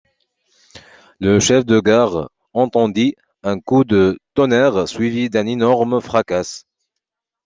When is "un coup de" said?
3.43-4.19